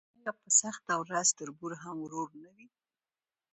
آیا 0.17 0.31
په 0.41 0.49
سخته 0.61 0.93
ورځ 1.01 1.27
تربور 1.37 1.71
هم 1.83 1.95
ورور 2.01 2.29
نه 2.43 2.49
وي؟ 2.55 2.67